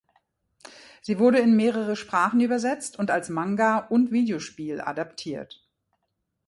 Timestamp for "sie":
1.03-1.19